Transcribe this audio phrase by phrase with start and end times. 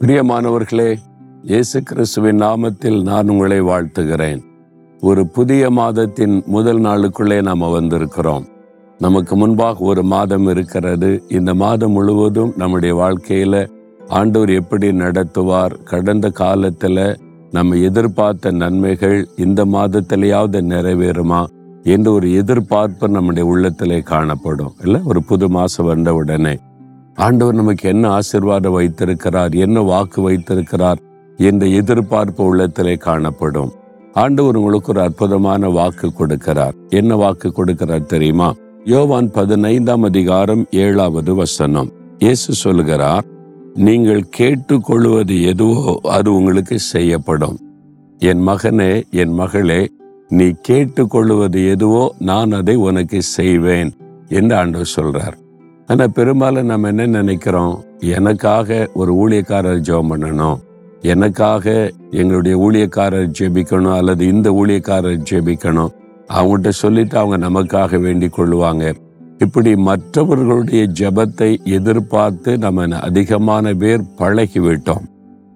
[0.00, 0.96] பிரியமானவர்களே
[1.42, 4.40] இயேசு கிறிஸ்துவின் நாமத்தில் நான் உங்களை வாழ்த்துகிறேன்.
[5.00, 8.44] ஒரு புதிய மாதத்தின் முதல் நாளுக்குள்ளே நாம் வந்திருக்கிறோம்.
[8.98, 11.22] நமக்கு முன்பாக ஒரு மாதம் இருக்கிறது.
[11.28, 13.68] இந்த மாதம் முழுவதும் நம்முடைய வாழ்க்கையில
[14.08, 17.16] ஆண்டவர் எப்படி நடத்துவார் கடந்த காலத்துல
[17.50, 21.46] நம்ம எதிர்பார்த்த நன்மைகள் இந்த மாதத்திலேயாவது நிறைவேறுமா
[21.82, 24.72] என்ற ஒரு எதிர்பார்ப்பு நம்முடைய உள்ளத்திலே காணப்படும்.
[24.84, 26.58] இல்லை ஒரு புது மாதம் வந்த உடனே.
[27.26, 31.00] ஆண்டவர் நமக்கு என்ன ஆசிர்வாதம் வைத்திருக்கிறார் என்ன வாக்கு வைத்திருக்கிறார்
[31.38, 33.70] என்ற எதிர்பார்ப்பு உள்ளத்திலே காணப்படும்.
[34.14, 36.76] ஆண்டவர் உங்களுக்கு ஒரு அற்புதமான வாக்கு கொடுக்கிறார்.
[36.88, 38.48] என்ன வாக்கு கொடுக்கிறார் தெரியுமா?
[38.84, 41.90] யோவான் பதினைந்தாம் அதிகாரம் ஏழாவது வசனம்.
[42.18, 43.26] இயேசு சொல்கிறார்
[43.88, 47.58] நீங்கள் கேட்டுக்கொள்வது எதுவோ அது உங்களுக்கு செய்யப்படும்.
[48.18, 48.92] என் மகனே
[49.22, 49.82] என் மகளே
[50.28, 53.92] நீ கேட்டுக்கொள்வது எதுவோ நான் அதை உனக்கு செய்வேன்
[54.28, 55.36] என்று ஆண்டவர் சொல்றார்.
[55.88, 57.84] ஆனால் பெரும்பாலும் நம்ம என்ன நினைக்கிறோம்?
[58.00, 60.58] எனக்காக ஒரு ஊழியக்காரர் ஜெபம் பண்ணணும்.
[61.02, 65.92] எனக்காக எங்களுடைய ஊழியக்காரர் ஜெபிக்கணும் அல்லது இந்த ஊழியக்காரர் ஜெபிக்கணும்.
[66.34, 68.94] அவங்ககிட்ட சொல்லிட்டு அவங்க நமக்காக வேண்டிக் கொள்ளுவாங்க.
[69.38, 75.04] இப்படி மற்றவர்களுடைய ஜெபத்தை எதிர்பார்த்து நம்ம அதிகமான பேர் பழகிவிட்டோம்.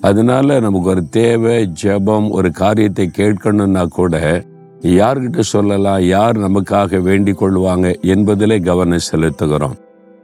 [0.00, 4.44] அதனால நமக்கு ஒரு தேவை ஜெபம் ஒரு காரியத்தை கேட்கணும்னா கூட
[4.82, 9.78] யார்கிட்ட சொல்லலாம் யார் நமக்காக வேண்டிக் கொள்வாங்க என்பதிலே கவனம் செலுத்துகிறோம்.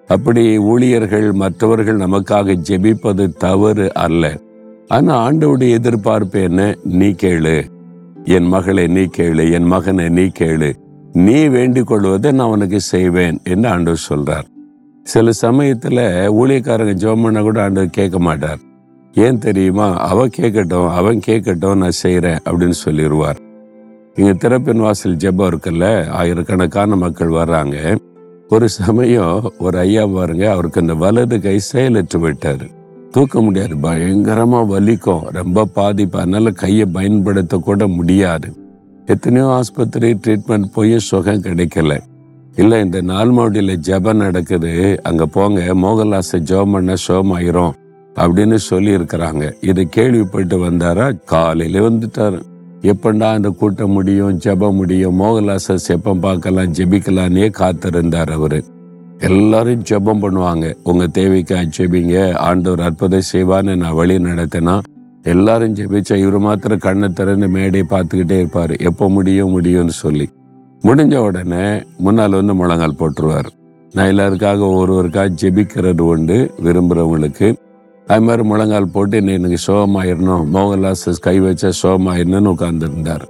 [0.07, 4.39] அப்படி ஊழியர்கள் மற்றவர்கள் நமக்காக ஜெபிப்பது தவறு அல்ல.
[4.89, 6.77] ஆனா ஆண்டவுடைய எதிர்பார்ப்பு என்ன?
[6.85, 7.65] நீ கேளு.
[8.25, 9.53] என் மகளை நீ கேளு.
[9.53, 10.73] என் மகனை நீ கேளு.
[11.13, 14.53] நீ வேண்டிக் கொள்வதை நான் உனக்கு செய்வேன் என்று ஆண்டவர் சொல்றார்.
[15.03, 16.01] சில சமயத்துல
[16.33, 18.59] ஊழியக்காரங்க ஜெபம் கூட ஆண்டவர் கேட்க மாட்டார்.
[19.13, 19.97] ஏன் தெரியுமா?
[19.97, 23.37] அவ கேட்கட்டும் அவன் கேட்கட்டும் நான் செய்யறேன் அப்படின்னு சொல்லிடுவார்
[24.15, 26.09] இங்க திறப்பின் வாசல் ஜெபம் இருக்குல்ல?
[26.09, 27.97] ஆயிரக்கணக்கான மக்கள் வர்றாங்க.
[28.49, 32.67] ஒரு சமயம் ஒரு ஐயா பாருங்க அவருக்கு அந்த வலது கை செயலற்று விட்டார்
[33.11, 38.57] தூக்க முடியாது பயங்கரமாக வலிக்கும் ரொம்ப பாதிப்பு அதனால கையை பயன்படுத்த கூட முடியாது.
[39.07, 41.99] எத்தனையோ ஆஸ்பத்திரி ட்ரீட்மெண்ட் போய் சுகம் கிடைக்கல.
[42.57, 47.73] இல்லை இந்த நால்மாவடியில் ஜெபம் நடக்குது அங்கே போங்க மோகலாசை ஜெபம் பண்ண சுகமாயிரும்
[48.15, 49.53] அப்படின்னு சொல்லியிருக்கிறாங்க.
[49.61, 51.25] இது இதை கேள்விப்பட்டு வந்தாரா?
[51.25, 52.43] காலையில் வந்துட்டாரு.
[52.85, 55.21] எப்பண்டா இந்த கூட்டம் முடியும் ஜெபம் முடியும்?
[55.21, 56.73] மோகன்லாச செப்பம் பார்க்கலாம்?
[56.73, 58.63] ஜெபிக்கலான்னே காத்திருந்தார் அவர்.
[59.19, 60.75] எல்லாரும் ஜெபம் பண்ணுவாங்க.
[60.85, 62.35] உங்கள் தேவைக்காக ஜெபிங்க.
[62.35, 64.79] ஆண்டவர் அற்புதம் செய்வான்னு நான் வழி நடத்தினா
[65.23, 68.71] எல்லாரும் ஜெபிச்சா இவர் மாத்திரம் கண்ணை திறந்து மேடையை பார்த்துக்கிட்டே இருப்பார்.
[68.71, 70.29] எப்போ முடியும் முடியும்னு சொல்லி.
[70.83, 73.47] முடிஞ்ச உடனே முன்னால் வந்து முழங்கால் போட்டுருவார்.
[73.93, 76.55] நான் எல்லாருக்காக ஒருவருக்காக ஜெபிக்கிறது உண்டு.
[76.65, 77.55] விரும்புகிறவங்களுக்கு
[78.07, 83.25] அது மாதிரி முழங்கால் போட்டு நீ எனக்கு சோகமாயிரணும் மோகன்லாஸ் கை வச்ச சோகமாயிடணும்னு உட்காந்துருந்தார்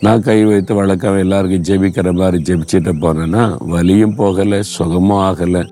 [0.00, 5.62] நான் கை வைத்து வழக்கம் எல்லாருக்கும் ஜெபிக்கிற மாதிரி ஜெபிச்சுட்டு போனேன்னா வலியும் போகலை சுகமும் ஆகலை.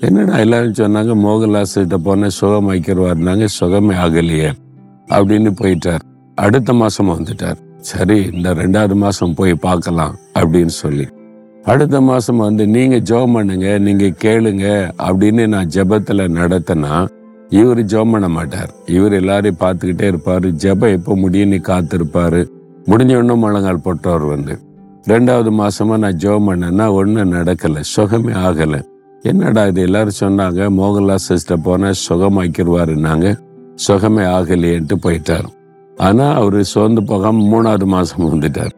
[0.00, 4.50] என்னடா எல்லாரும் சொன்னாங்க மோகன்லாஸ் கிட்ட போனேன் வைக்கிறவாருனாங்க சுகமே ஆகலையே
[5.08, 6.02] அப்படின்னு போயிட்டார்.
[6.34, 7.58] அடுத்த மாதம் வந்துட்டார்.
[7.78, 11.06] சரி இந்த ரெண்டாவது மாதம் போய் பார்க்கலாம் அப்படின்னு சொல்லி.
[11.64, 14.66] அடுத்த மாதம் வந்து நீங்கள் ஜெபம் பண்ணுங்க நீங்கள் கேளுங்க
[15.08, 17.06] அப்படின்னு நான் ஜெபத்தில் நடத்தினா
[17.60, 18.70] இவர் ஜெபம் பண்ண மாட்டார்.
[18.96, 20.46] இவர் எல்லாரையும் பார்த்துக்கிட்டே இருப்பார்.
[20.62, 22.40] ஜெபம் எப்போ முடியும்னு காத்திருப்பார்.
[22.90, 24.54] முடிஞ்ச முழங்கால் போட்டவர் வந்து
[25.10, 28.80] ரெண்டாவது மாதமாக நான் ஜெபம் பண்ணேன்னா ஒன்றும் நடக்கலை சுகமே ஆகலை.
[29.22, 29.80] என்னடா இது?
[29.88, 33.28] எல்லாரும் சொன்னாங்க மோகன்லால் சிஸ்டர் போனால் சுகமாக்கிடுவாருன்னாங்க
[33.84, 35.46] சுகமே ஆகலையேன்ட்டு போயிட்டார்.
[35.96, 38.74] ஆனால் அவர் சோர்ந்து போகாமல் மூணாவது மாதம் வந்துட்டார்.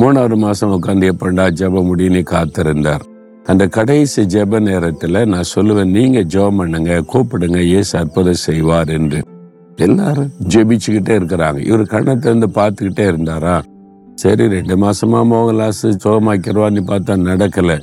[0.00, 3.04] மூணாவது மாதம் உட்காந்து எப்பண்டா ஜெபம் முடியும்னு காத்திருந்தார்.
[3.52, 9.20] அந்த கடைசி ஜெப நேரத்தில் நான் சொல்லுவேன் நீங்கள் ஜெபம் பண்ணுங்க கூப்பிடுங்க ஏசு அற்புதம் செய்வார் என்று.
[9.86, 11.58] எல்லாரும் ஜெபிச்சுக்கிட்டே இருக்கிறாங்க.
[11.68, 13.56] இவர் கண்ணை திறந்து பார்த்துக்கிட்டே இருந்தாரா?
[14.22, 17.76] சரி ரெண்டு மாசமா மோகன்லாஸ் சோமாக்கிறவான்னு பார்த்தா நடக்கல.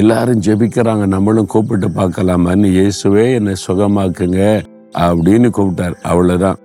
[0.00, 2.72] எல்லாரும் ஜெபிக்கிறாங்க நம்மளும் கூப்பிட்டு பார்க்கலாமான்னு.
[2.78, 4.42] இயேசுவே என்னை சுகமாக்குங்க
[5.06, 5.96] அப்படின்னு கூப்பிட்டார்.
[6.10, 6.58] அவ்வளோதான்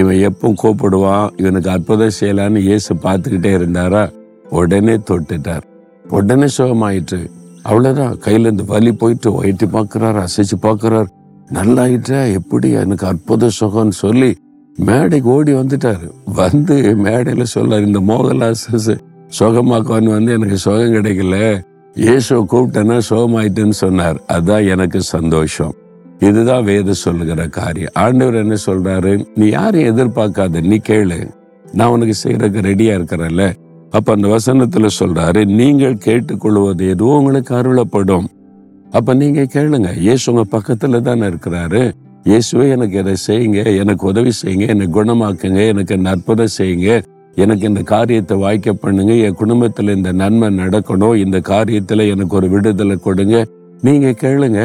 [0.00, 4.04] இவன் எப்போ கூப்பிடுவான் இவனுக்கு அற்புதம் செய்யலான்னு இயேசு பார்த்துக்கிட்டே இருந்தாரா?
[4.50, 5.64] உடனே தொட்டுட்டார்.
[6.04, 7.22] உடனே சுகமாயிற்று.
[7.64, 11.08] அவ்வளோதான் கையில இந்த வலி போயிட்டு ஒயிட்டு பார்க்கிறார் அசைச்சு பார்க்கிறார்.
[11.52, 14.36] நல்லாயிட்டா எப்படி எனக்கு அற்புத சுகம்னு சொல்லி
[14.76, 16.10] மேடைக்கு ஓடி வந்துட்டாரு.
[16.24, 19.00] வந்து மேடையில சொல்றாரு இந்த மோகலாசஸ்
[19.38, 21.62] சுகமாக்கான்னு வந்து எனக்கு சுகம் கிடைக்கல.
[21.94, 24.20] இயேசுவை கூப்பிட்டேன்னா சுகமாயிட்டுன்னு சொன்னார்.
[24.32, 25.74] அதான் எனக்கு சந்தோஷம்.
[26.18, 27.90] இதுதான் வேத சொல்லுகிற காரியம்.
[27.94, 29.26] ஆண்டவர் என்ன சொல்றாரு?
[29.34, 31.30] நீ யாரையும் எதிர்பார்க்காத நீ கேளு.
[31.72, 33.52] நான் உனக்கு செய்யறதுக்கு ரெடியா இருக்கிறேன்ல.
[33.96, 38.26] அப்போ அந்த வசனத்தில் சொல்கிறாரு நீங்கள் கேட்டுக்கொள்வது எதுவும் உங்களுக்கு அருளப்படும்.
[38.98, 41.82] அப்போ நீங்கள் கேளுங்க இயேசு உங்கள் பக்கத்தில் தானே இருக்கிறாரு?
[42.30, 46.90] இயேசுவே எனக்கு இதை செய்யுங்க எனக்கு உதவி செய்யுங்க என்னை குணமாக்குங்க எனக்கு இந்த அற்புதம் செய்யுங்க
[47.36, 52.96] எனக்கு இந்த காரியத்தை வாய்க்க பண்ணுங்க என் குடும்பத்தில் இந்த நன்மை நடக்கணும் இந்த காரியத்தில் எனக்கு ஒரு விடுதலை
[53.06, 53.36] கொடுங்க.
[53.86, 54.60] நீங்கள் கேளுங்க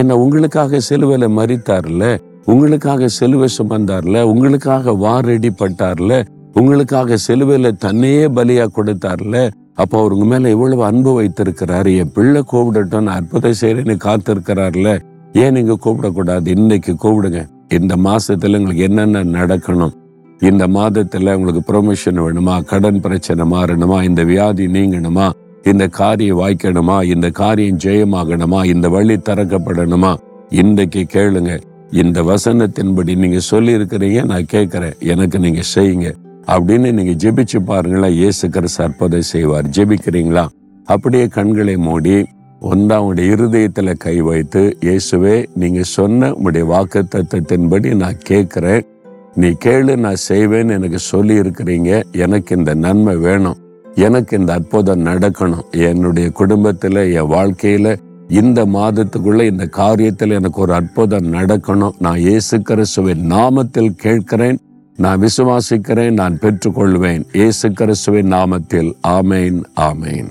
[0.00, 2.04] என்ன உங்களுக்காக சிலுவையில மறித்தார்ல
[2.52, 4.16] உங்களுக்காக சிலுவை சுமந்தார்ல?
[4.32, 6.12] உங்களுக்காக வாரடிப்பட்டார்ல
[6.60, 11.96] உங்களுக்காக செலுவையில் தன்னையே பலியா கொடுத்தார்ல அப்போ அவர் உங்க எவ்வளவு அன்பு வைத்திருக்கிறாரு.
[11.96, 15.00] என் பிள்ளை கூப்பிடட்டும் நான் அற்புதம் செய்யறேன்னு காத்திருக்கிறார்ல.
[15.32, 16.46] ஏன் நீங்க கூப்பிடக்கூடாது?
[16.46, 17.46] இன்னைக்கு கூப்பிடுங்க.
[17.68, 19.92] இந்த மாசத்துல உங்களுக்கு என்னென்ன நடக்கணும்?
[20.40, 22.64] இந்த மாதத்துல உங்களுக்கு ப்ரொமோஷன் வேணுமா?
[22.64, 24.02] கடன் பிரச்சனை மாறணுமா?
[24.02, 25.30] இந்த வியாதி நீங்கணுமா?
[25.62, 27.04] இந்த காரியம் வாய்க்கணுமா?
[27.04, 28.64] இந்த காரியம் ஜெயமாகணுமா?
[28.64, 30.16] இந்த வழி திறக்கப்படணுமா?
[30.50, 31.60] இன்றைக்கு கேளுங்க.
[31.90, 34.94] இந்த வசனத்தின்படி நீங்க சொல்லி இருக்கிறீங்க நான் கேட்கிறேன்.
[34.98, 36.14] எனக்கு நீங்க செய்யுங்க.
[36.46, 38.12] அப்படின்னு நீங்க ஜெபிச்சு பாருங்களேன்.
[38.12, 39.66] இயேசு கிறிஸ்து அற்புதம் செய்வார்.
[39.66, 40.46] ஜெபிக்கிறீங்களா?
[40.84, 42.26] அப்படியே கண்களை மூடி
[42.60, 48.86] ஒன்றா உங்களுடைய இருதயத்துல கை வைத்து இயேசுவே நீங்க சொன்ன உங்களுடைய வாக்கு தத்துவத்தின்படி நான் கேட்கிறேன்.
[49.34, 53.56] நீ கேளு நான் செய்வேன்னு எனக்கு சொல்லி இருக்கிறீங்க எனக்கு இந்த நன்மை வேணும்.
[53.94, 55.70] எனக்கு இந்த அற்புதம் நடக்கணும்.
[55.70, 57.96] என்னுடைய குடும்பத்துல என் வாழ்க்கையில
[58.28, 61.92] இந்த மாதத்துக்குள்ள இந்த காரியத்தில் எனக்கு ஒரு அற்புதம் நடக்கணும்.
[61.98, 64.58] நான் இயேசு கிறிஸ்துவின் நாமத்தில் கேட்கிறேன்.
[64.96, 67.24] நான் விசுவாசிக்கிறேன் நான் பெற்றுக்கொள்வேன்.
[67.32, 68.92] இயேசு கிறிஸ்துவின் நாமத்தில்.
[69.08, 70.30] ஆமேன் ஆமேன்.